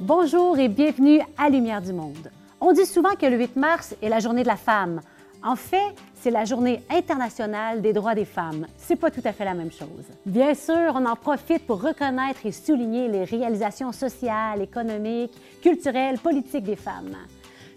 [0.00, 2.30] Bonjour et bienvenue à Lumière du Monde.
[2.60, 5.00] On dit souvent que le 8 mars est la journée de la femme.
[5.42, 8.68] En fait, c'est la journée internationale des droits des femmes.
[8.76, 10.06] C'est pas tout à fait la même chose.
[10.24, 16.64] Bien sûr, on en profite pour reconnaître et souligner les réalisations sociales, économiques, culturelles, politiques
[16.64, 17.16] des femmes.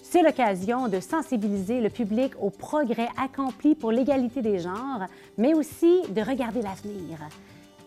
[0.03, 5.07] C'est l'occasion de sensibiliser le public aux progrès accomplis pour l'égalité des genres,
[5.39, 7.17] mais aussi de regarder l'avenir.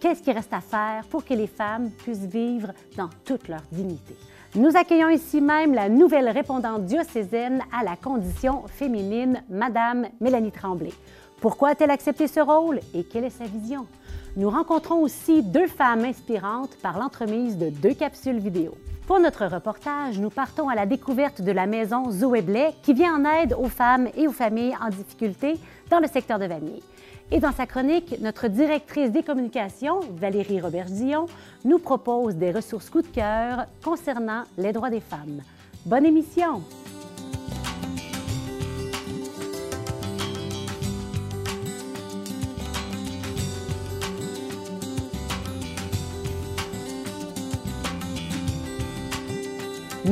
[0.05, 4.15] Qu'est-ce qui reste à faire pour que les femmes puissent vivre dans toute leur dignité?
[4.55, 10.93] Nous accueillons ici même la nouvelle répondante diocésaine à la condition féminine, Madame Mélanie Tremblay.
[11.41, 13.87] Pourquoi a-t-elle accepté ce rôle et quelle est sa vision?
[14.37, 18.75] Nous rencontrons aussi deux femmes inspirantes par l'entremise de deux capsules vidéo.
[19.07, 23.17] Pour notre reportage, nous partons à la découverte de la maison Zoé Blais qui vient
[23.17, 25.59] en aide aux femmes et aux familles en difficulté
[25.91, 26.83] dans le secteur de Vanier.
[27.31, 31.27] Et dans sa chronique, notre directrice des communications, Valérie Robert-Dion,
[31.67, 35.43] nous propose des ressources coup de cœur concernant les droits des femmes.
[35.85, 36.63] Bonne émission!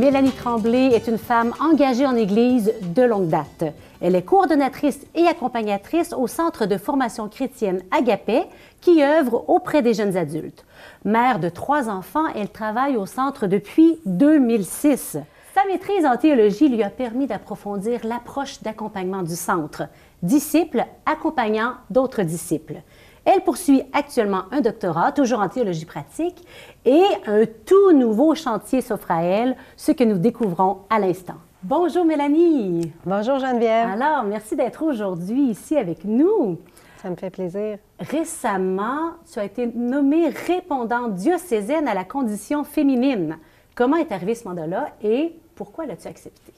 [0.02, 3.72] Mélanie Tremblay est une femme engagée en Église de longue date.
[4.00, 8.42] Elle est coordonnatrice et accompagnatrice au Centre de formation chrétienne Agapé,
[8.80, 10.64] qui œuvre auprès des jeunes adultes.
[11.04, 15.18] Mère de trois enfants, elle travaille au centre depuis 2006.
[15.54, 19.84] Sa maîtrise en théologie lui a permis d'approfondir l'approche d'accompagnement du centre,
[20.20, 22.82] disciples accompagnant d'autres disciples.
[23.24, 26.44] Elle poursuit actuellement un doctorat, toujours en théologie pratique,
[26.84, 31.36] et un tout nouveau chantier s'offre à elle, ce que nous découvrons à l'instant.
[31.62, 32.92] Bonjour Mélanie.
[33.06, 33.88] Bonjour Geneviève.
[33.88, 36.58] Alors, merci d'être aujourd'hui ici avec nous.
[37.00, 37.78] Ça me fait plaisir.
[38.00, 43.38] Récemment, tu as été nommée répondante diocésaine à la condition féminine.
[43.76, 46.52] Comment est arrivé ce mandat-là et pourquoi l'as-tu accepté?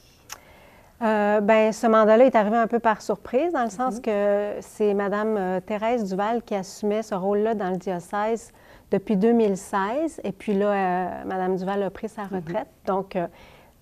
[1.05, 4.01] Euh, ben, ce mandat-là est arrivé un peu par surprise, dans le sens mhm.
[4.01, 8.51] que c'est Mme euh, Thérèse Duval qui assumait ce rôle-là dans le diocèse
[8.89, 10.21] depuis 2016.
[10.23, 12.35] Et puis là, euh, Mme Duval a pris sa mhm.
[12.35, 12.67] retraite.
[12.87, 13.17] Donc,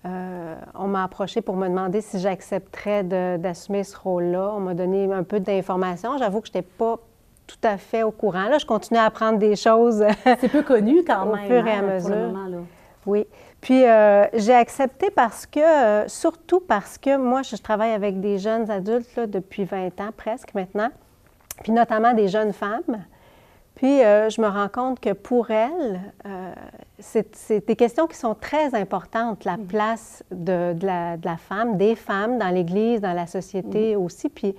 [0.06, 3.04] on m'a approché pour me demander si j'accepterais
[3.38, 4.52] d'assumer ce rôle-là.
[4.54, 6.18] On m'a donné un peu d'informations.
[6.18, 6.98] J'avoue que je n'étais pas
[7.46, 8.48] tout à fait au courant.
[8.50, 10.04] Là, je continue à apprendre des choses.
[10.24, 11.44] C'est peu connu quand même.
[11.44, 12.66] Au fur et à hein, mesure.
[13.06, 13.26] Oui.
[13.64, 18.36] Puis euh, j'ai accepté parce que, euh, surtout parce que moi, je travaille avec des
[18.36, 20.90] jeunes adultes depuis 20 ans presque maintenant,
[21.62, 23.06] puis notamment des jeunes femmes.
[23.74, 25.98] Puis euh, je me rends compte que pour elles,
[26.98, 29.64] c'est des questions qui sont très importantes, la mm.
[29.64, 33.98] place de, la, de la, femme, des femmes dans l'Église, dans la société mm.
[33.98, 34.28] aussi.
[34.28, 34.54] Puis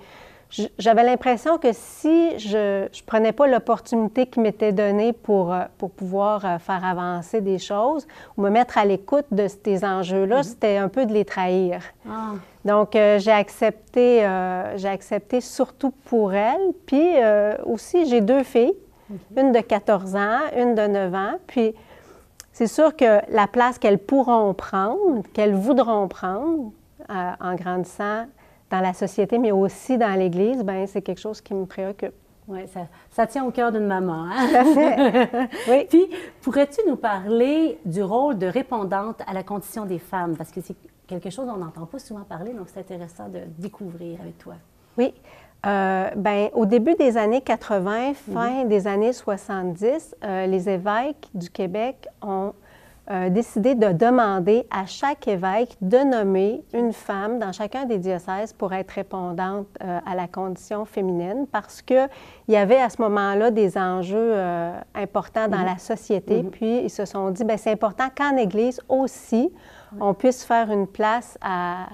[0.50, 5.90] j'avais l'impression que si je ne prenais pas l'opportunité qui m'était donnée pour, euh, pour
[5.90, 10.42] pouvoir euh, faire avancer des choses ou me mettre à l'écoute de ces enjeux-là, mhm.
[10.42, 11.80] c'était un peu de les trahir.
[12.08, 12.34] Ah.
[12.64, 14.26] Donc, euh, j'ai accepté,
[14.76, 16.72] j'ai accepté surtout pour elle.
[16.86, 17.14] Puis
[17.64, 18.74] aussi, j'ai deux filles,
[19.36, 21.34] une de 14 ans, une de 9 ans.
[21.46, 21.74] Puis,
[22.52, 26.72] c'est sûr que la place qu'elles pourront prendre, qu'elles voudront prendre
[27.08, 28.26] en grandissant,
[28.70, 32.14] dans la société, mais aussi dans l'Église, ben c'est quelque chose qui me préoccupe.
[32.48, 34.26] Oui, ça, ça, tient au cœur d'une maman.
[34.30, 34.54] Hein?
[34.54, 35.48] À fait.
[35.68, 35.86] oui.
[35.88, 36.06] Puis,
[36.42, 40.36] pourrais-tu nous parler du rôle de répondante à la condition des femmes?
[40.36, 40.76] Parce que c'est
[41.08, 44.54] quelque chose dont on n'entend pas souvent parler, donc c'est intéressant de découvrir avec toi.
[44.96, 45.12] Oui.
[45.66, 48.68] Euh, ben, au début des années 80, fin mhm.
[48.68, 52.52] des années 70, euh, les évêques du Québec ont
[53.08, 58.52] euh, décidé de demander à chaque évêque de nommer une femme dans chacun des diocèses
[58.52, 62.08] pour être répondante euh, à la condition féminine parce qu'il
[62.48, 65.66] y avait à ce moment-là des enjeux euh, importants dans mhm.
[65.66, 66.42] la société.
[66.42, 66.50] Mhm.
[66.50, 69.52] Puis ils se sont dit, ben c'est important qu'en Église aussi,
[70.00, 71.86] on puisse faire une place à,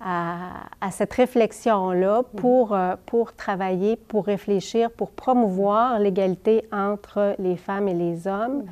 [0.00, 2.40] à, cette réflexion-là mhm.
[2.40, 8.64] pour, pour travailler, pour réfléchir, pour promouvoir l'égalité entre les femmes et les hommes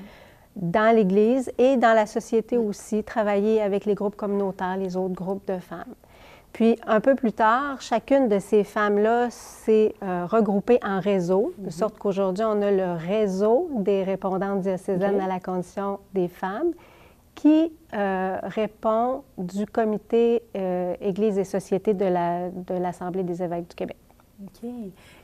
[0.57, 5.47] dans l'Église et dans la société aussi, travailler avec les groupes communautaires, les autres groupes
[5.47, 5.95] de femmes.
[6.53, 11.67] Puis un peu plus tard, chacune de ces femmes-là s'est euh, regroupée en réseau, de
[11.67, 11.71] mhm.
[11.71, 16.73] sorte qu'aujourd'hui, on a le réseau des répondantes diocésaines à la condition des femmes
[17.35, 23.69] qui euh, répond du comité euh, Église et société de l'Assemblée la, de des évêques
[23.69, 23.99] du Québec.
[24.43, 24.71] OK.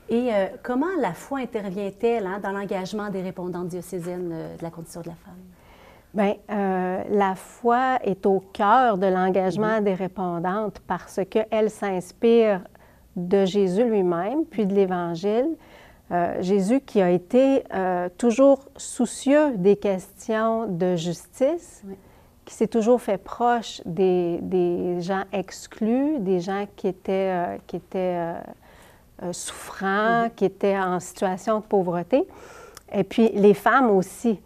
[0.09, 4.69] Et euh, comment la foi intervient-elle hein, dans l'engagement des répondantes diocésaines euh, de la
[4.69, 5.33] condition de la femme?
[6.13, 9.83] Bien, euh, la foi est au cœur de l'engagement mhm.
[9.83, 12.61] des répondantes parce qu'elle s'inspire
[13.15, 15.55] de Jésus lui-même, puis de l'Évangile.
[16.41, 17.63] Jésus qui a été
[18.19, 21.81] toujours soucieux des questions de justice,
[22.45, 28.35] qui s'est toujours fait proche des, des, gens exclus, des gens qui étaient, qui étaient
[29.23, 32.27] euh, souffrants, qui étaient en situation de pauvreté,
[32.91, 34.39] et puis les femmes aussi.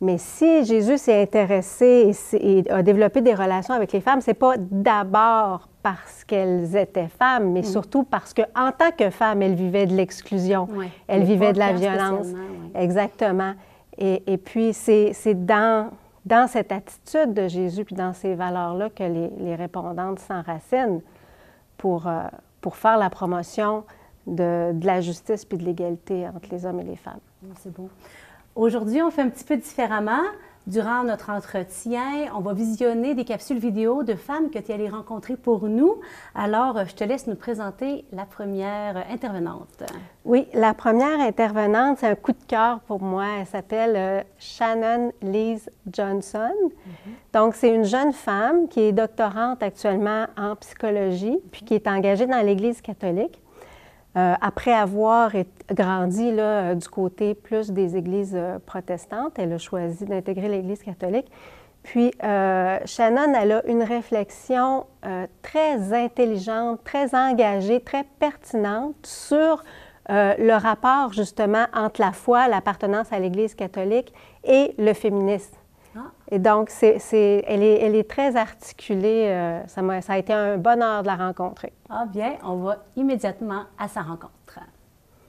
[0.00, 4.54] Mais si Jésus s'est intéressé et, a développé des relations avec les femmes, c'est pas
[4.58, 9.94] d'abord parce qu'elles étaient femmes, mais surtout parce qu'en tant que femme, elles vivaient de
[9.94, 10.68] l'exclusion,
[11.06, 12.26] elles vivaient de la violence.
[12.74, 13.54] Exactement.
[13.96, 15.14] Et, et puis, c'est
[15.46, 15.90] dans
[16.24, 21.02] dans cette attitude de Jésus puis dans ces valeurs-là que les, les répondantes s'enracinent
[21.76, 22.22] pour, euh,
[22.60, 23.84] pour faire la promotion
[24.26, 27.20] de, de la justice puis de l'égalité entre les hommes et les femmes.
[27.58, 27.88] C'est beau.
[28.54, 30.22] Aujourd'hui, on fait un petit peu différemment.
[30.66, 34.88] Durant notre entretien, on va visionner des capsules vidéo de femmes que tu es allée
[34.88, 35.96] rencontrer pour nous.
[36.34, 39.82] Alors, je te laisse nous présenter la première intervenante.
[40.24, 43.26] Oui, la première intervenante, c'est un coup de cœur pour moi.
[43.40, 46.54] Elle s'appelle euh, Shannon Lise Johnson.
[46.64, 47.34] Mm-hmm.
[47.34, 52.26] Donc, c'est une jeune femme qui est doctorante actuellement en psychologie, puis qui est engagée
[52.26, 53.38] dans l'Église catholique.
[54.16, 55.32] Euh, après avoir
[55.70, 61.26] grandi euh, du côté plus des églises euh, protestantes, elle a choisi d'intégrer l'Église catholique.
[61.82, 64.86] Puis, Shannon, elle a une réflexion
[65.42, 69.62] très intelligente, très engagée, très pertinente sur
[70.08, 74.14] le rapport justement entre la foi, l'appartenance à l'Église catholique
[74.44, 75.58] et le féminisme.
[76.30, 76.98] Et donc, c'est,
[77.46, 79.26] elle, est, elle, est, très articulée.
[79.28, 81.72] Euh, ça, ça, a été un bonheur de la rencontrer.
[81.90, 84.32] Ah bien, on va immédiatement à sa rencontre.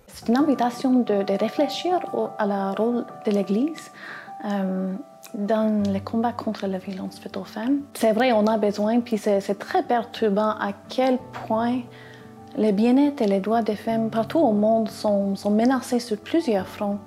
[0.08, 3.92] C'est une invitation de, de réfléchir au, à la rôle de l'Église
[4.46, 4.94] euh,
[5.34, 7.82] dans le combat contre la violence faite aux femmes.
[7.94, 11.82] C'est vrai, on a besoin, puis c'est, c'est très perturbant à quel point
[12.58, 16.68] le bien-être et les droits des femmes partout au monde sont, sont menacés sur plusieurs
[16.68, 17.00] fronts.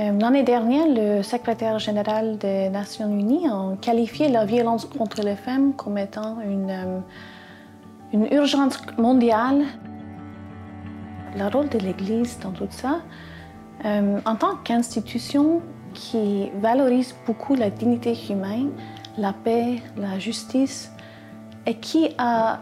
[0.00, 5.36] Euh, l'année dernière, le secrétaire général des Nations Unies a qualifié la violence contre les
[5.36, 7.00] femmes comme étant une, euh,
[8.14, 9.64] une urgence mondiale.
[11.36, 13.00] Le rôle de l'Église dans tout ça,
[13.84, 15.60] euh, en tant qu'institution
[15.92, 18.70] qui valorise beaucoup la dignité humaine,
[19.18, 20.90] la paix, la justice,
[21.66, 22.60] et qui a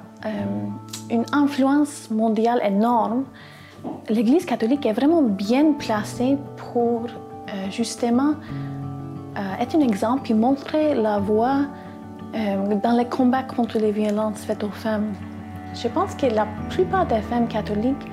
[1.08, 3.24] une influence mondiale énorme,
[4.08, 7.06] l'Église catholique est vraiment bien placée pour
[7.70, 8.34] justement
[9.38, 11.66] euh, être un exemple et montrer la voie
[12.34, 15.12] euh, dans les combats contre les violences faites aux femmes.
[15.74, 18.06] Je pense que la plupart des femmes catholiques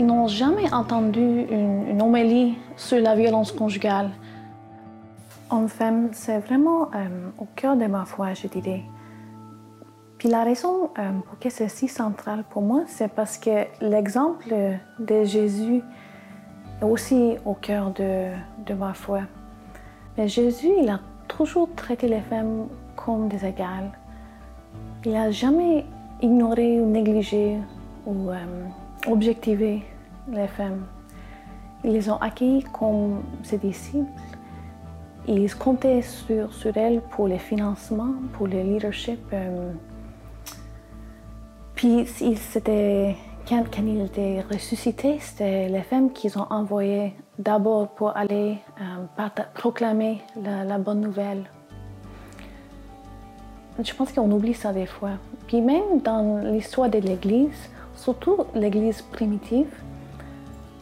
[0.00, 4.10] n'ont jamais entendu une, une, homélie sur la violence conjugale.
[5.48, 6.90] En femme, c'est vraiment
[7.38, 8.82] au cœur de ma foi, je dirais.
[10.18, 14.54] Puis la raison pour laquelle c'est si central pour moi, c'est parce que l'exemple
[14.98, 15.82] de Jésus
[16.82, 18.30] aussi au cœur de,
[18.66, 19.22] de ma foi.
[20.16, 23.92] Mais Jésus, il a toujours traité les femmes comme des égales.
[25.04, 25.84] Il n'a jamais
[26.20, 27.58] ignoré ou négligé
[28.06, 28.36] ou euh,
[29.06, 29.82] objectivé
[30.30, 30.84] les femmes.
[31.84, 34.06] Ils les ont accueillis comme ses disciples.
[35.26, 39.20] Ils comptaient sur, sur elles pour les financements, pour le leadership.
[39.32, 39.72] Euh.
[41.74, 43.14] puis ils s'étaient
[43.48, 50.20] quand, il était ressuscité, c'était les femmes qu'ils ont envoyées d'abord pour aller euh, proclamer
[50.42, 51.44] la, bonne nouvelle.
[53.82, 55.12] Je pense qu'on oublie ça des fois.
[55.46, 59.72] Puis même dans l'histoire de l'Église, surtout l'Église primitive,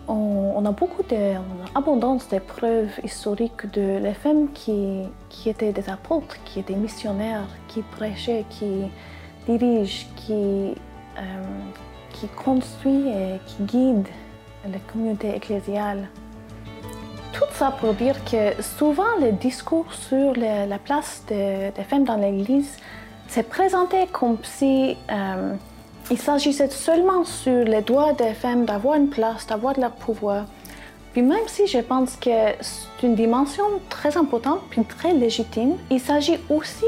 [0.09, 5.73] on, a beaucoup de, on abondance de preuves historiques de les femmes qui, qui étaient
[5.73, 8.87] des apôtres, qui étaient missionnaires, qui prêchaient, qui
[9.47, 10.75] dirigent, qui,
[11.19, 11.43] euh,
[12.18, 14.06] qui construit et qui guide
[14.70, 16.08] la communauté ecclésiale.
[17.32, 22.76] Tout ça pour dire que souvent le discours sur la place des femmes dans l'Église
[23.28, 25.54] s'est présenté comme si euh,
[26.11, 30.44] il s'agissait seulement sur les droits des femmes d'avoir une place, d'avoir de leur pouvoir.
[31.12, 32.30] Puis même si je pense que
[32.61, 36.85] c'est une dimension très importante puis très légitime, il s'agit aussi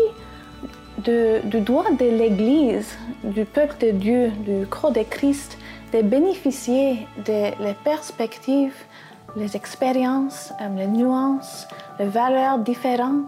[0.99, 5.59] du droit de l'Église, du peuple de Dieu, du corps de Christ,
[5.93, 7.52] de bénéficier des
[7.85, 8.75] perspectives,
[9.37, 13.26] les expériences, euh, les nuances, les valeurs différentes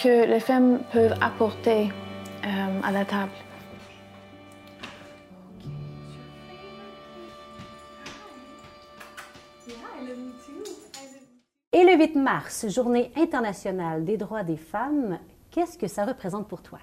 [0.00, 1.90] que les femmes peuvent apporter
[2.44, 3.30] euh, à la table.
[11.72, 15.18] Et le 8 mars, journée internationale des droits des femmes,
[15.56, 16.78] Qu'est-ce que ça représente pour toi?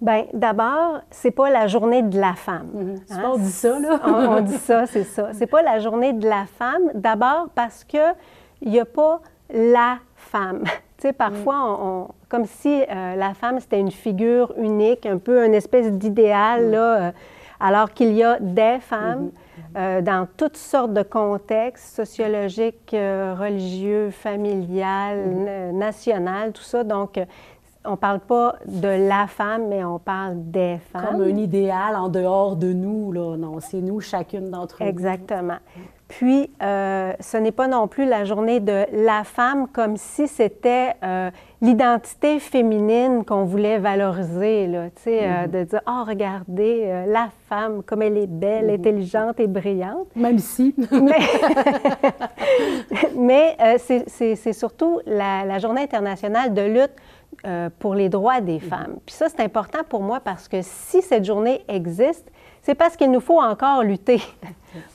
[0.00, 2.68] Bien, d'abord, c'est pas la journée de la femme.
[2.72, 3.12] Mm-hmm.
[3.18, 3.22] Hein?
[3.24, 4.00] On dit ça, là.
[4.04, 5.30] on, dit ça, c'est ça.
[5.34, 6.92] C'est pas la journée de la femme.
[6.94, 8.14] D'abord parce que
[8.62, 9.20] il n'y a pas
[9.52, 10.62] la femme.
[11.00, 15.46] Tu sais, parfois, on, comme si euh, la femme, c'était une figure unique, un peu
[15.46, 17.10] une espèce d'idéal, là, euh,
[17.58, 19.30] alors qu'il y a des femmes.
[19.76, 26.82] Euh, dans toutes sortes de contextes sociologiques, religieux, familial, national, tout ça.
[26.82, 27.20] Donc,
[27.84, 31.06] on ne parle pas de la femme, mais on parle des femmes.
[31.06, 33.36] Comme un idéal en dehors de nous, là.
[33.36, 34.88] Non, c'est nous, chacune d'entre nous.
[34.88, 35.58] Exactement.
[36.10, 40.94] Puis, euh, ce n'est pas non plus la journée de la femme comme si c'était
[41.04, 41.30] euh,
[41.62, 45.50] l'identité féminine qu'on voulait valoriser, là, tu sais, euh, mm-hmm.
[45.50, 48.74] de dire, oh, regardez, la femme, comme elle est belle, mm-hmm.
[48.74, 50.08] intelligente et brillante.
[50.16, 50.74] Même si.
[53.16, 53.56] mais,
[54.08, 56.96] c'est surtout la, la, journée internationale de lutte
[57.78, 58.68] pour les droits des mm-hmm.
[58.68, 58.98] femmes.
[59.06, 62.30] Puis ça, c'est important pour moi parce que si cette journée existe,
[62.62, 64.20] c'est parce qu'il nous faut encore lutter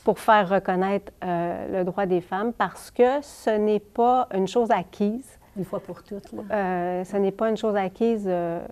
[0.03, 4.69] pour faire reconnaître euh, le droit des femmes parce que ce n'est pas une chose
[4.71, 5.39] acquise.
[5.57, 6.31] Une fois pour toutes.
[6.51, 8.65] Euh, ce n'est pas une chose acquise euh,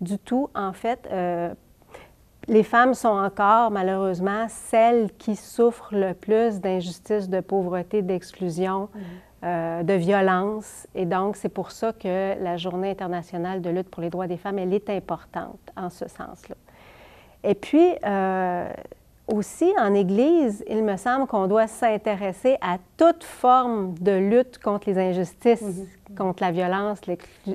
[0.00, 0.48] du tout.
[0.54, 1.08] En fait,
[2.48, 8.88] les femmes sont encore, malheureusement, celles qui souffrent le plus d'injustice, de pauvreté, d'exclusion,
[9.42, 9.84] mm-hmm.
[9.84, 10.86] de violence.
[10.94, 14.36] Et donc, c'est pour ça que la Journée internationale de lutte pour les droits des
[14.36, 16.56] femmes, elle est importante en ce sens-là.
[17.44, 18.72] Et puis, euh,
[19.28, 24.90] aussi, en Église, il me semble qu'on doit s'intéresser à toute forme de lutte contre
[24.90, 26.16] les injustices, mhm.
[26.16, 27.00] contre la violence,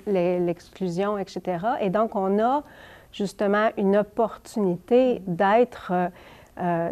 [0.08, 1.65] l'exclusion, etc.
[1.82, 2.63] Et donc, on a
[3.12, 6.08] justement une opportunité d'être euh,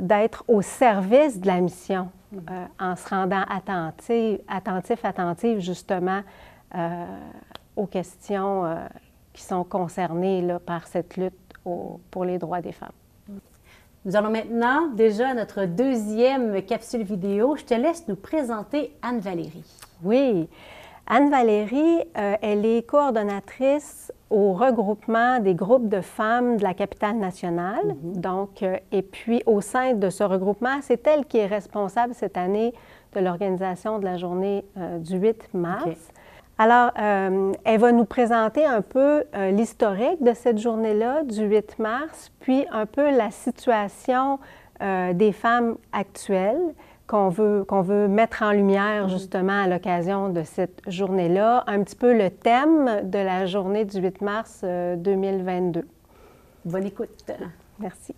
[0.02, 2.42] d'être au service de la mission mhm.
[2.50, 6.22] euh, en se rendant attentif, attentif, attentif justement
[7.78, 8.66] aux questions
[9.32, 11.34] qui sont concernées là, par cette lutte
[12.12, 12.92] pour les droits des femmes.
[14.06, 17.56] Nous allons maintenant déjà à notre deuxième capsule vidéo.
[17.56, 19.66] Je te laisse nous présenter Anne-Valérie.
[20.04, 20.48] Oui.
[21.08, 27.96] Anne-Valérie, euh, elle est coordonnatrice au regroupement des groupes de femmes de la capitale nationale.
[28.02, 28.18] Mhm.
[28.18, 32.38] Donc, euh, et puis au sein de ce regroupement, c'est elle qui est responsable cette
[32.38, 32.74] année
[33.14, 36.12] de l'organisation de la journée euh, du 8 mars.
[36.58, 42.66] Alors, elle va nous présenter un peu l'historique de cette journée-là, du 8 mars, puis
[42.72, 44.40] un peu la situation
[44.80, 46.74] des femmes actuelles
[47.08, 49.12] qu'on veut, qu'on veut mettre en lumière mm-hmm.
[49.12, 54.00] justement à l'occasion de cette journée-là, un petit peu le thème de la journée du
[54.00, 55.88] 8 mars 2022.
[56.66, 57.32] Bonne écoute.
[57.80, 58.16] Merci.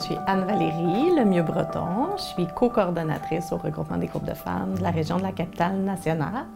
[0.00, 2.16] Je suis Anne-Valérie Lemieux-Breton.
[2.16, 5.76] Je suis co-coordonnatrice au regroupement des groupes de femmes de la région de la capitale
[5.76, 6.46] nationale.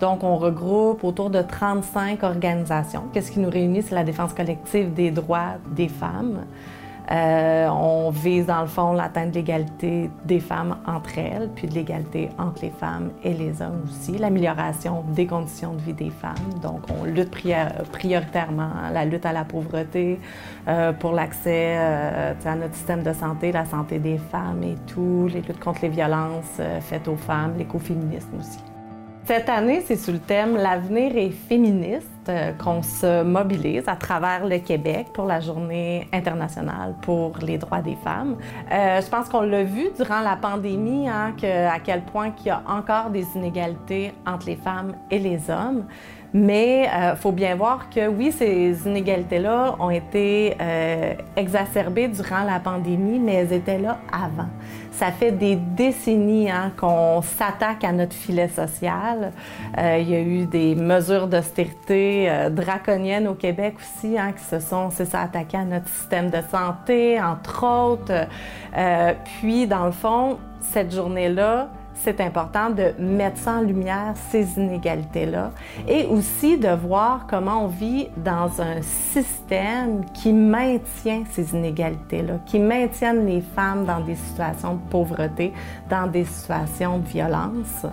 [0.00, 3.04] Donc, on regroupe autour de 35 organisations.
[3.12, 3.82] Qu'est-ce qui nous réunit?
[3.82, 6.44] C'est la défense collective des droits des femmes.
[7.10, 11.74] Euh, on vise dans le fond l'atteinte de l'égalité des femmes entre elles, puis de
[11.74, 16.34] l'égalité entre les femmes et les hommes aussi, l'amélioration des conditions de vie des femmes.
[16.62, 17.30] Donc, on lutte
[17.90, 20.20] prioritairement la lutte à la pauvreté,
[20.68, 25.28] euh, pour l'accès euh, à notre système de santé, la santé des femmes et tout,
[25.32, 28.60] les luttes contre les violences faites aux femmes, l'écoféminisme aussi.
[29.24, 32.11] Cette année, c'est sous le thème L'avenir est féministe
[32.58, 37.96] qu'on se mobilise à travers le Québec pour la Journée internationale pour les droits des
[37.96, 38.36] femmes.
[38.70, 42.50] Euh, je pense qu'on l'a vu durant la pandémie, hein, à quel point il y
[42.50, 45.84] a encore des inégalités entre les femmes et les hommes.
[46.34, 52.44] Mais il euh, faut bien voir que oui, ces inégalités-là ont été euh, exacerbées durant
[52.44, 54.48] la pandémie, mais elles étaient là avant.
[54.92, 59.32] Ça fait des décennies hein, qu'on s'attaque à notre filet social.
[59.76, 64.60] Euh, il y a eu des mesures d'austérité draconiennes au Québec aussi hein, qui se
[64.60, 68.26] sont attaquées à notre système de santé, entre autres.
[69.38, 71.68] puis, dans le fond, cette journée-là,
[72.02, 75.52] c'est important de mettre en lumière ces inégalités-là
[75.86, 82.58] et aussi de voir comment on vit dans un système qui maintient ces inégalités-là, qui
[82.58, 85.52] maintiennent les femmes dans des situations de pauvreté,
[85.88, 87.86] dans des situations de violence.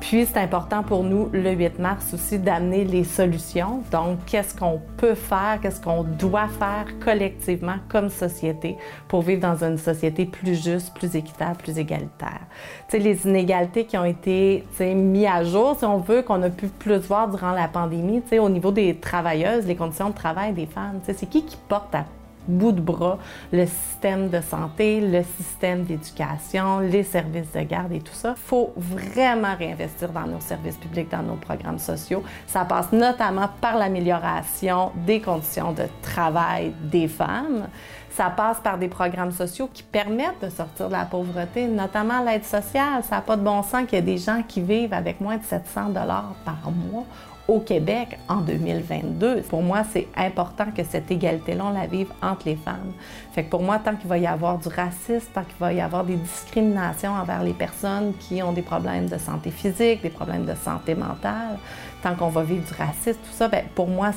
[0.00, 3.82] Puis c'est important pour nous, le 8 mars aussi, d'amener les solutions.
[3.92, 8.76] Donc, qu'est-ce qu'on peut faire, qu'est-ce qu'on doit faire collectivement comme société
[9.08, 12.40] pour vivre dans une société plus juste, plus équitable, plus égalitaire.
[12.88, 16.50] Tu sais, les inégalités qui ont été mises à jour, si on veut, qu'on a
[16.50, 20.14] pu plus voir durant la pandémie, tu sais, au niveau des travailleuses, les conditions de
[20.14, 22.04] travail des femmes, tu sais, c'est qui qui porte à
[22.50, 23.18] bout de bras
[23.52, 28.34] le système de santé, le système d'éducation, les services de garde et tout ça.
[28.36, 32.22] Il faut vraiment réinvestir dans nos services publics, dans nos programmes sociaux.
[32.46, 37.68] Ça passe notamment par l'amélioration des conditions de travail des femmes.
[38.10, 42.44] Ça passe par des programmes sociaux qui permettent de sortir de la pauvreté, notamment l'aide
[42.44, 43.02] sociale.
[43.04, 45.36] Ça n'a pas de bon sens qu'il y ait des gens qui vivent avec moins
[45.36, 47.06] de 700 dollars par mois
[47.50, 49.42] au Québec en 2022.
[49.42, 52.92] Pour moi, c'est important que cette égalité-là, on la vive entre les femmes.
[53.32, 55.80] Fait que pour moi, tant qu'il va y avoir du racisme, tant qu'il va y
[55.80, 60.44] avoir des discriminations envers les personnes qui ont des problèmes de santé physique, des problèmes
[60.44, 61.58] de santé mentale,
[62.04, 64.12] tant qu'on va vivre du racisme, tout ça, bien, pour moi,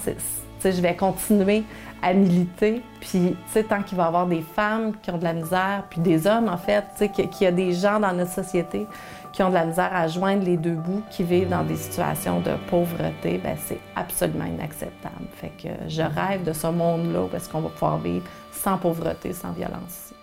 [0.63, 1.63] je vais continuer
[2.03, 2.83] à militer.
[3.01, 3.35] Puis,
[3.67, 6.49] tant qu'il va y avoir des femmes qui ont de la misère, puis des hommes,
[6.49, 8.85] en fait, qu'il y a des gens dans notre société
[9.33, 12.39] qui ont de la misère à joindre les deux bouts, qui vivent dans des situations
[12.39, 15.25] de pauvreté, ben c'est absolument inacceptable.
[15.31, 19.33] Fait que je rêve de ce monde-là où est-ce qu'on va pouvoir vivre sans pauvreté,
[19.33, 20.13] sans violence.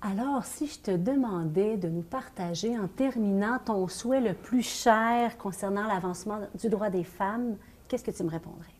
[0.00, 5.36] Alors, si je te demandais de nous partager en terminant ton souhait le plus cher
[5.36, 8.72] concernant l'avancement du droit des femmes, qu'est-ce que tu me répondrais?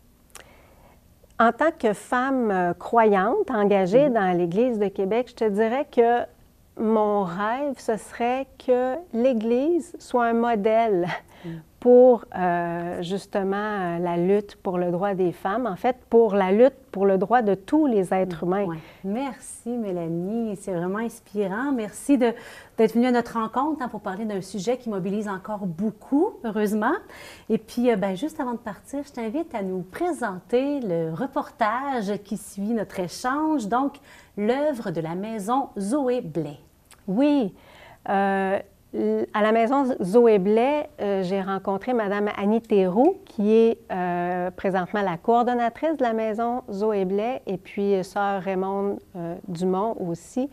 [1.39, 4.13] En tant que femme euh, croyante engagée mm-hmm.
[4.13, 6.25] dans l'Église de Québec, je te dirais que
[6.77, 11.07] mon rêve, ce serait que l'Église soit un modèle.
[11.81, 16.75] Pour euh, justement la lutte pour le droit des femmes, en fait, pour la lutte
[16.91, 18.67] pour le droit de tous les êtres humains.
[19.03, 20.55] Merci, Mélanie.
[20.57, 21.71] C'est vraiment inspirant.
[21.71, 26.33] Merci d'être venue à notre rencontre hein, pour parler d'un sujet qui mobilise encore beaucoup,
[26.43, 26.93] heureusement.
[27.49, 32.13] Et puis, euh, ben, juste avant de partir, je t'invite à nous présenter le reportage
[32.23, 33.95] qui suit notre échange, donc
[34.37, 36.59] l'œuvre de la maison Zoé Blais.
[37.07, 37.55] Oui.
[38.09, 38.59] Euh,
[38.93, 45.01] à la maison Zoé Blais, euh, j'ai rencontré Mme Annie Théroux, qui est euh, présentement
[45.01, 48.97] la coordonnatrice de la maison Zoé Blais, et puis sœur Raymond
[49.47, 50.49] Dumont aussi.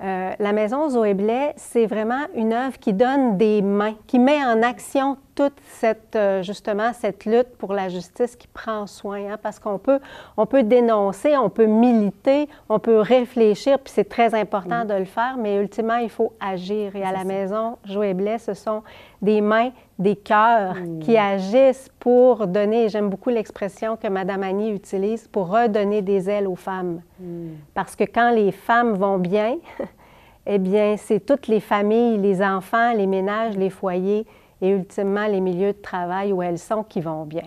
[0.00, 4.44] Euh, la maison Zoé Blais, c'est vraiment une œuvre qui donne des mains, qui met
[4.44, 9.38] en action toute cette, euh, justement, cette lutte pour la justice qui prend soin, hein,
[9.40, 10.00] parce qu'on peut,
[10.36, 15.04] on peut dénoncer, on peut militer, on peut réfléchir, puis c'est très important de le
[15.04, 16.96] faire, mais ultimement, il faut agir.
[16.96, 18.82] Et à la maison Zoé Blais, ce sont
[19.22, 25.28] des mains, des cœurs qui agissent pour donner, j'aime beaucoup l'expression que Mme Annie utilise,
[25.28, 27.00] pour redonner des ailes aux femmes.
[27.74, 29.58] Parce que quand les femmes vont bien,
[30.46, 34.26] eh bien, c'est toutes les familles, les enfants, les ménages, les foyers
[34.60, 37.46] et ultimement les milieux de travail où elles sont qui vont bien.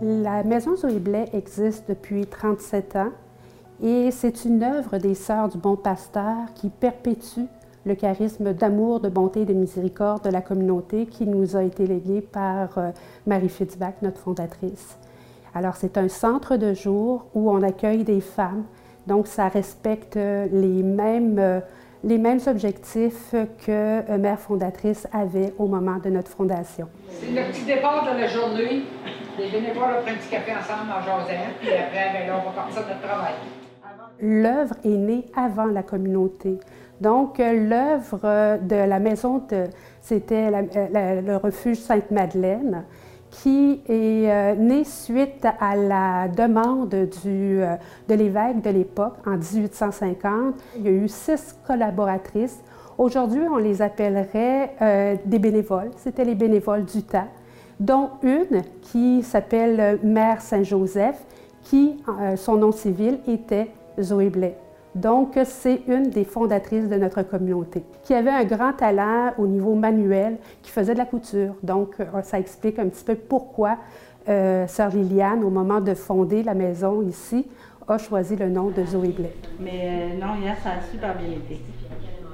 [0.00, 3.12] La Maison Zoé Blais existe depuis 37 ans
[3.82, 7.46] et c'est une œuvre des Sœurs du Bon Pasteur qui perpétue
[7.86, 11.86] le charisme d'amour, de bonté et de miséricorde de la communauté qui nous a été
[11.86, 12.90] légué par euh,
[13.26, 14.98] Marie Fitzbach, notre fondatrice.
[15.54, 18.64] Alors, c'est un centre de jour où on accueille des femmes,
[19.06, 21.60] donc ça respecte les mêmes, euh,
[22.02, 23.34] les mêmes objectifs
[23.66, 26.88] que euh, Mère fondatrice avait au moment de notre fondation.
[27.08, 28.82] C'est le petit départ de la journée.
[29.38, 32.54] Les bénévoles pris un petit café ensemble en jasant, puis après, ben là, on va
[32.54, 33.34] partir de notre travail.
[34.20, 36.58] L'œuvre est née avant la communauté.
[37.00, 39.42] Donc, euh, l'œuvre euh, de la maison,
[40.00, 42.84] c'était euh, le refuge Sainte-Madeleine,
[43.42, 47.60] qui est née suite à la demande du,
[48.08, 50.54] de l'évêque de l'époque en 1850.
[50.76, 52.60] Il y a eu six collaboratrices.
[52.96, 55.90] Aujourd'hui, on les appellerait des bénévoles.
[55.96, 57.28] C'était les bénévoles du temps,
[57.80, 61.24] dont une qui s'appelle Mère Saint-Joseph,
[61.62, 61.96] qui,
[62.36, 63.70] son nom civil était
[64.00, 64.56] Zoé Blais.
[64.94, 69.74] Donc, c'est une des fondatrices de notre communauté, qui avait un grand talent au niveau
[69.74, 71.54] manuel, qui faisait de la couture.
[71.62, 73.78] Donc, euh, ça explique un petit peu pourquoi
[74.28, 77.46] euh, Sœur Liliane, au moment de fonder la maison ici,
[77.88, 79.34] a choisi le nom de Zoé Blais.
[79.58, 81.60] Mais euh, non, hier, ça a super bien été.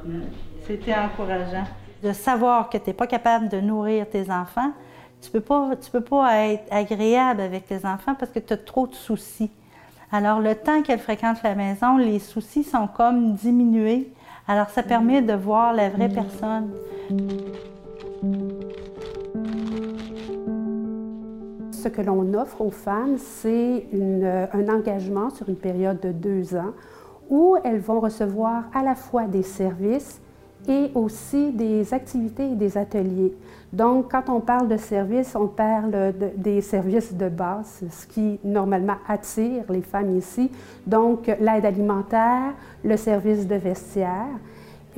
[0.04, 0.20] Mm.
[0.66, 1.64] C'était encourageant.
[2.02, 4.72] De savoir que tu n'es pas capable de nourrir tes enfants,
[5.20, 8.52] tu ne peux, pas, tu peux pas être agréable avec tes enfants parce que tu
[8.52, 9.50] as trop de soucis.
[10.12, 14.12] Alors, le temps qu'elle fréquente la maison, les soucis sont comme diminués.
[14.48, 16.70] Alors, ça permet de voir la vraie personne.
[21.70, 23.86] Ce que l'on offre aux femmes, c'est
[24.52, 26.72] un engagement sur une période de deux ans
[27.28, 30.20] où elles vont recevoir à la fois des services
[30.68, 33.34] et aussi des activités et des ateliers.
[33.72, 38.96] Donc, quand on parle de services, on parle des services de base, ce qui normalement
[39.06, 40.50] attire les femmes ici.
[40.86, 42.52] Donc, l'aide alimentaire,
[42.84, 44.26] le service de vestiaire.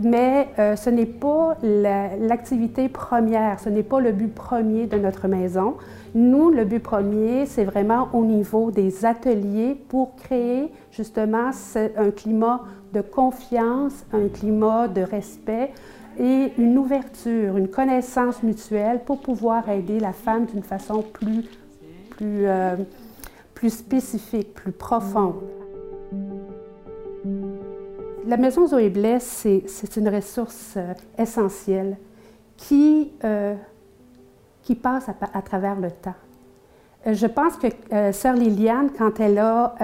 [0.03, 5.29] mais euh, ce n'est pas l'activité première, ce n'est pas le but premier de notre
[5.29, 5.75] maison.
[6.15, 11.51] Nous, le but premier, c'est vraiment au niveau des ateliers pour créer justement
[11.97, 15.73] un climat de confiance, un climat de respect
[16.19, 21.45] et une ouverture, une connaissance mutuelle pour pouvoir aider la femme d'une façon plus,
[22.11, 22.77] plus, euh,
[23.55, 25.41] plus spécifique, plus profonde.
[28.27, 31.97] La maison Zoé Blesse, c'est une ressource euh, essentielle
[32.57, 33.55] qui, euh,
[34.63, 36.15] qui passe à, travers le temps.
[37.05, 37.67] Je pense que
[38.13, 39.75] Sœur Liliane, quand elle a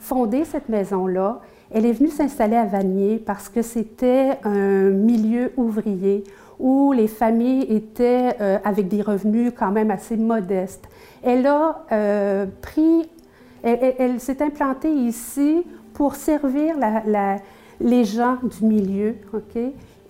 [0.00, 6.24] fondé cette maison-là, elle est venue s'installer à Vanier parce que c'était un milieu ouvrier
[6.58, 10.88] où les familles étaient avec des revenus quand même assez modestes.
[11.22, 11.84] Elle a
[12.62, 13.08] pris,
[13.62, 16.74] elle s'est implantée ici pour servir
[17.80, 19.14] les gens du milieu.
[19.32, 19.56] ok?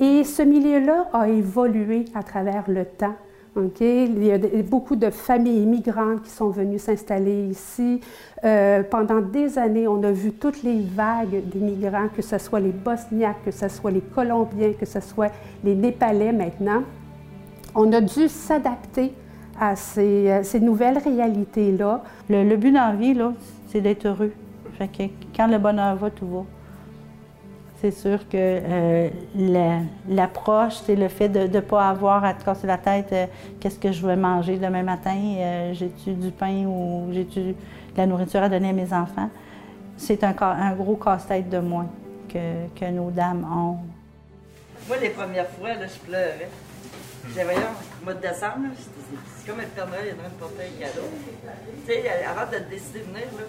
[0.00, 3.16] Et ce milieu-là a évolué à travers le temps.
[3.56, 8.00] Il y a beaucoup de familles immigrantes qui sont venues s'installer ici.
[8.44, 12.70] Euh, pendant des années, on a vu toutes les vagues d'immigrants, que ce soit les
[12.70, 15.32] Bosniaques, que ce soit les Colombiens, que ce soit
[15.64, 16.82] les Népalais maintenant.
[17.74, 19.12] On a dû s'adapter
[19.60, 22.02] à ces, ces nouvelles réalités-là.
[22.28, 23.18] Le, but dans vie,
[23.66, 24.32] c'est d'être heureux.
[25.34, 26.44] Quand le bonheur va, tout va.
[27.80, 29.08] C'est sûr que euh,
[30.08, 33.26] l'approche, c'est le fait de ne pas avoir à te casser la tête euh,
[33.60, 37.54] qu'est-ce que je vais manger demain matin, euh, j'ai-tu du pain ou j'ai-tu de
[37.96, 39.30] la nourriture à donner à mes enfants?
[39.96, 40.32] C'est un,
[40.72, 41.86] gros casse-tête de moins
[42.28, 43.78] que, nos dames ont.
[44.88, 46.48] Moi, les premières fois, là, je pleurais.
[47.34, 50.62] J'avais au mois de décembre, c'est comme un Père Noël, il en train de porter
[50.64, 51.06] un cadeau.
[51.86, 53.44] Tu sais, avant de décider de venir, là,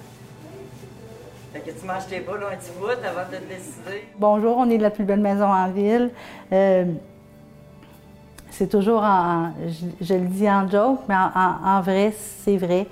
[1.51, 2.71] fait que tu manges tes boules un petit
[3.05, 4.07] avant de te décider.
[4.17, 6.11] Bonjour, on est la plus belle maison en ville.
[6.51, 6.85] Euh,
[8.51, 9.51] c'est toujours en,
[10.01, 12.87] je, le dis en joke, mais en, vrai, c'est vrai.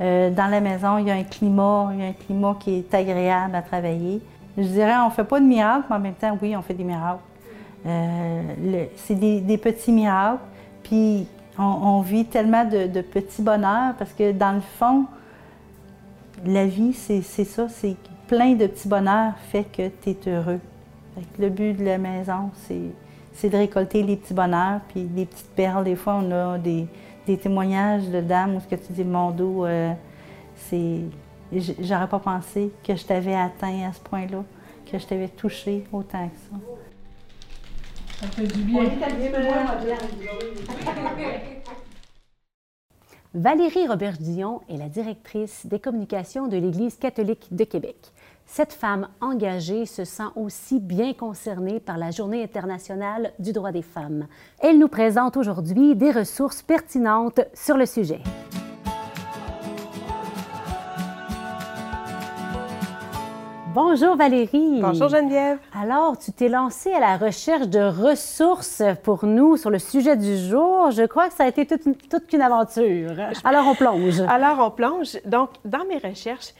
[0.00, 2.78] Euh, dans la maison, il y a un climat, il y a un climat qui
[2.78, 4.22] est agréable à travailler.
[4.56, 6.74] Je dirais, on ne fait pas de miracles, mais en même temps, oui, on fait
[6.74, 7.20] des miracles.
[7.86, 10.42] Euh, c'est des, petits miracles,
[10.82, 11.26] puis
[11.58, 15.06] on, vit tellement de petits bonheurs parce que dans le fond,
[16.44, 17.96] la vie, c'est ça, c'est
[18.26, 20.60] plein de petits bonheurs fait que tu es heureux.
[21.38, 22.50] le but de la maison,
[23.32, 25.84] c'est de récolter les petits bonheurs, puis les petites perles.
[25.84, 26.86] Des fois, on a des,
[27.42, 29.92] témoignages de dames où ce que tu dis, mon dos, euh,
[30.56, 31.00] c'est...
[31.52, 34.44] J'aurais pas pensé que je t'avais atteint à ce point-là,
[34.90, 36.56] que je t'avais touché autant que ça.
[38.20, 38.84] Ça fait du bien.
[43.34, 47.96] Valérie Robert-Dion est la directrice des communications de l'Église catholique de Québec.
[48.46, 53.82] Cette femme engagée se sent aussi bien concernée par la Journée internationale du droit des
[53.82, 54.26] femmes.
[54.60, 58.20] Elle nous présente aujourd'hui des ressources pertinentes sur le sujet.
[63.80, 64.80] Bonjour Valérie.
[64.80, 65.58] Bonjour Geneviève.
[65.72, 70.36] Alors, tu t'es lancée à la recherche de ressources pour nous sur le sujet du
[70.36, 70.90] jour.
[70.90, 73.12] Je crois que ça a été toute, toute une aventure.
[73.44, 74.18] Alors, on plonge.
[74.28, 75.16] Alors, on plonge.
[75.24, 76.54] Donc, dans mes recherches,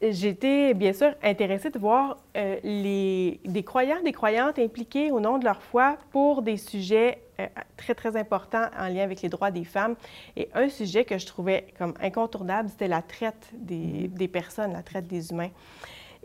[0.00, 5.36] j'étais bien sûr intéressée de voir euh, les, des croyants, des croyantes impliqués au nom
[5.36, 7.46] de leur foi pour des sujets euh,
[7.76, 9.96] très, très importants en lien avec les droits des femmes.
[10.34, 14.82] Et un sujet que je trouvais comme incontournable, c'était la traite des, des personnes, la
[14.82, 15.50] traite des humains.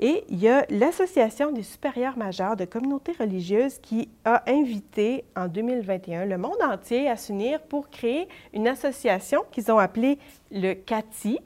[0.02, 5.48] Et il y a l'Association des supérieurs majeurs de communautés religieuses qui a invité en
[5.48, 10.18] 2021 le monde entier à s'unir pour créer une association qu'ils ont appelée
[10.52, 11.40] le CATI,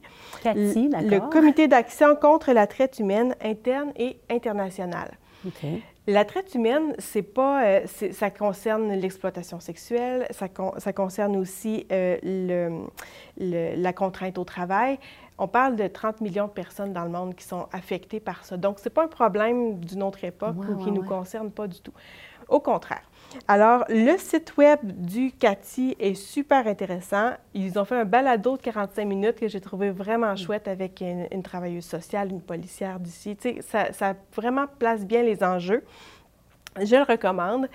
[0.44, 5.18] CATI le Comité d'action contre la traite humaine interne et internationale.
[6.06, 12.18] La traite humaine, c'est pas, euh, ça concerne l'exploitation sexuelle, ça, ça, concerne aussi euh,
[13.38, 15.00] le, la contrainte au travail,
[15.38, 18.58] on parle de 30 millions de personnes dans le monde qui sont affectées par ça.
[18.58, 21.68] Donc, ce n'est pas un problème d'une autre époque ou qui ne nous concerne pas
[21.68, 21.94] du tout.
[22.50, 23.02] Au contraire.
[23.48, 27.32] Alors, le site web du CATI est super intéressant.
[27.54, 31.42] Ils ont fait un balado de 45 minutes que j'ai trouvé vraiment chouette avec une,
[31.42, 33.36] travailleuse sociale, une policière d'ici.
[33.36, 35.84] Tu sais, ça, ça vraiment place bien les enjeux.
[36.80, 37.68] Je le recommande.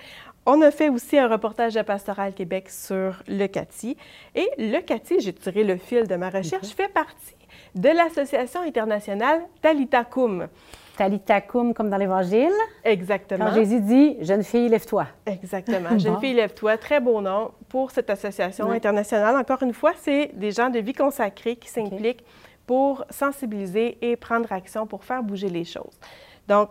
[0.45, 3.97] On a fait aussi un reportage de Pastoral Québec sur le CATI.
[4.35, 7.35] Et le CATI, j'ai tiré le fil de ma recherche, fait partie
[7.75, 10.47] de l'Association internationale Talita Cum.
[10.97, 12.51] Talita Cum, comme dans l'Évangile.
[12.83, 13.45] Exactement.
[13.45, 15.07] Quand Jésus dit Jeune fille, lève-toi.
[15.25, 15.89] Exactement.
[15.97, 16.77] Jeune fille, lève-toi.
[16.77, 19.37] Très beau nom pour cette association internationale.
[19.37, 22.25] Encore une fois, c'est des gens de vie consacrée qui s'impliquent
[22.67, 25.97] pour sensibiliser et prendre action pour faire bouger les choses.
[26.47, 26.69] Donc,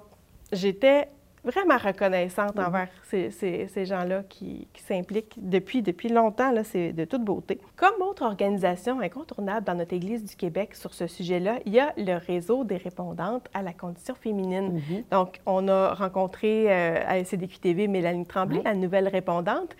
[0.52, 1.08] j'étais
[1.50, 2.66] vraiment reconnaissante mm-hmm.
[2.66, 6.52] envers ces, gens-là qui, s'impliquent depuis, depuis longtemps.
[6.64, 7.58] C'est de toute beauté.
[7.76, 11.92] Comme autre organisation incontournable dans notre Église du Québec sur ce sujet-là, il y a
[11.96, 14.78] le réseau des répondantes à la condition féminine.
[14.78, 15.04] Mm-hmm.
[15.10, 19.74] Donc, on a rencontré euh, à SCDQ-TV Mélanie Tremblay, la nouvelle répondante.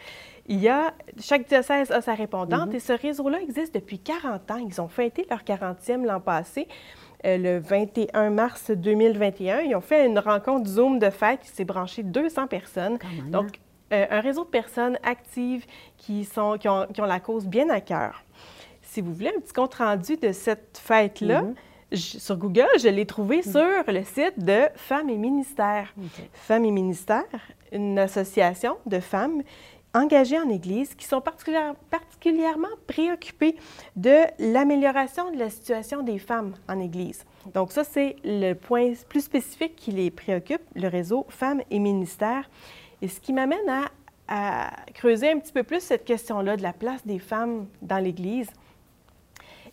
[0.51, 2.77] Il y a, chaque diocèse a sa répondante mm-hmm.
[2.77, 4.57] et ce réseau-là existe depuis 40 ans.
[4.67, 6.67] Ils ont fêté leur 40e l'an passé.
[7.27, 9.61] Euh, le 21 mars 2021.
[9.63, 12.99] Ils ont fait une rencontre Zoom de fête qui s'est branché 200 personnes.
[13.27, 13.59] Donc,
[13.93, 18.23] euh, un réseau de personnes actives qui, sont, qui ont, la cause bien à cœur.
[18.83, 21.43] Si vous voulez un petit compte rendu de cette fête-là,
[21.93, 22.19] mm-hmm.
[22.21, 23.51] sur Google, je l'ai trouvé mm.
[23.51, 25.93] sur le site de Femmes et Ministères.
[26.35, 27.25] Femmes et Ministères,
[27.73, 29.43] une association de femmes
[29.95, 33.57] engagés en Église qui sont particulièrement préoccupés
[33.97, 37.25] de l'amélioration de la situation des femmes en Église.
[37.55, 42.49] Donc ça, c'est le point plus spécifique qui les préoccupe, le réseau Femmes et Ministères.
[43.01, 43.89] Et ce qui m'amène à,
[44.29, 48.51] à, creuser un petit peu plus cette question-là de la place des femmes dans l'Église.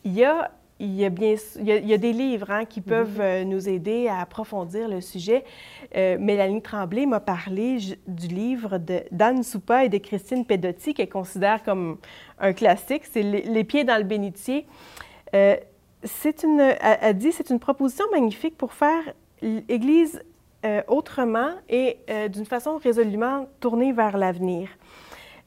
[0.03, 3.21] Il y a il y, a bien, il, y a, des livres hein, qui peuvent
[3.21, 5.45] euh, nous aider à approfondir le sujet.
[5.95, 8.77] Euh, Mélanie Tremblay m'a parlé du livre
[9.11, 11.97] d'Anne Soupa et de Christine Pedotti, qu'elle considère comme
[12.39, 13.03] un classique.
[13.09, 14.65] C'est Les pieds dans le bénitier.
[15.33, 15.55] Euh,
[16.03, 19.01] c'est une, elle dit c'est une proposition magnifique pour faire
[19.41, 20.21] l'Église
[20.87, 21.97] autrement et
[22.29, 24.69] d'une façon résolument tournée vers l'avenir.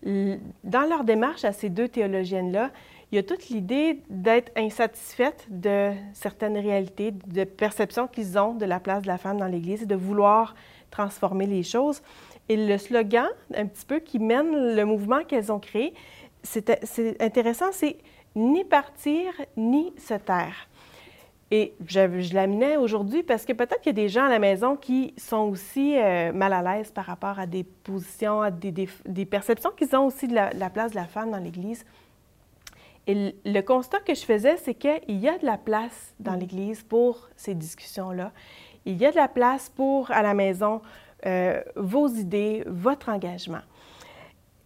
[0.05, 2.71] Dans leur démarche à ces deux théologiennes-là,
[3.11, 8.67] il y a toute l'idée d'être insatisfaite de certaines réalités, de perceptions qu'ils ont de
[8.67, 10.55] la place de la femme dans l'Église et de vouloir
[10.91, 12.03] transformer les choses.
[12.51, 15.95] Et le slogan, un petit peu, qui mène le mouvement qu'elles ont créé,
[16.43, 17.97] c'est intéressant, c'est
[18.37, 20.69] ni partir ni se taire.
[21.51, 24.39] Et je, je l'amenais aujourd'hui parce que peut-être qu'il y a des gens à la
[24.39, 28.71] maison qui sont aussi euh, mal à l'aise par rapport à des positions, à des,
[29.07, 31.87] des, perceptions qu'ils ont aussi de la place de la femme dans l'Église.
[33.09, 36.41] Et le constat que je faisais, c'est qu'il y a de la place dans mm.
[36.41, 38.33] l'Église pour ces discussions-là.
[38.85, 40.83] Il y a de la place pour, à la maison,
[41.27, 43.63] euh, vos idées, votre engagement.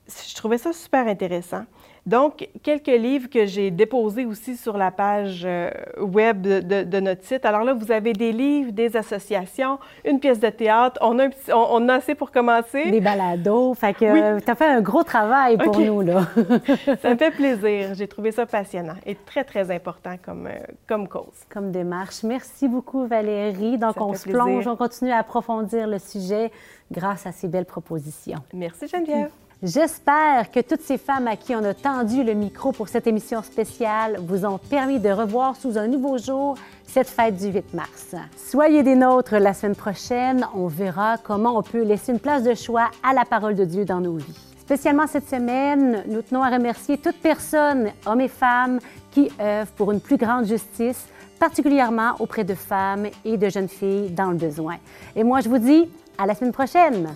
[0.09, 1.65] Je trouvais ça super intéressant.
[2.05, 7.45] Donc, quelques livres que j'ai déposés aussi sur la page euh, web de, notre site.
[7.45, 10.99] Alors là, vous avez des livres, des associations, une pièce de théâtre.
[11.01, 12.91] On a, on, a assez pour commencer.
[12.91, 13.75] Des balados.
[13.75, 16.23] Fait que tu as fait un gros travail pour nous, là.
[17.03, 17.95] ça me fait plaisir.
[17.95, 21.45] J'ai trouvé ça passionnant et très, très important comme, euh, comme cause.
[21.51, 22.25] Comme démarche.
[22.25, 23.79] Merci beaucoup, Valérie.
[23.79, 26.51] Donc, on se plonge, on continue à approfondir le sujet
[26.91, 28.41] grâce à ces belles propositions.
[28.53, 29.31] Merci, Geneviève.
[29.63, 33.45] J'espère que toutes ces femmes à qui on a tendu le micro pour cette émission
[33.45, 38.17] spéciale vous ont permis de revoir sous un nouveau jour cette fête du 8 mars.
[38.37, 40.45] Soyez des nôtres la semaine prochaine.
[40.57, 43.85] On verra comment on peut laisser une place de choix à la parole de Dieu
[43.85, 44.37] dans nos vies.
[44.59, 48.81] Spécialement cette semaine, nous tenons à remercier toute personne, hommes et femmes,
[49.13, 51.07] qui œuvrent pour une plus grande justice,
[51.39, 54.79] particulièrement auprès de femmes et de jeunes filles dans le besoin.
[55.15, 57.07] Et moi, je vous dis à la semaine prochaine.